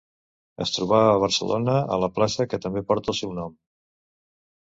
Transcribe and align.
Es 0.63 0.71
trobava 0.77 1.09
a 1.09 1.19
Barcelona, 1.23 1.75
a 1.97 1.99
la 2.05 2.09
plaça 2.15 2.47
que 2.55 2.59
també 2.65 2.83
porta 2.89 3.13
el 3.15 3.19
seu 3.19 3.35
nom. 3.41 3.55